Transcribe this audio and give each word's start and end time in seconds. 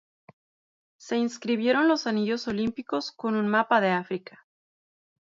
Se 0.97 1.15
inscribieron 1.15 1.87
los 1.87 2.07
anillos 2.07 2.47
olímpicos 2.47 3.11
con 3.11 3.35
un 3.35 3.47
mapa 3.47 3.79
de 3.81 3.91
África. 3.91 4.47